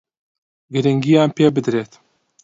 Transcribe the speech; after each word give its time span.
گرنگییان 0.73 1.29
پێ 1.35 1.45
بدرێت 1.55 1.91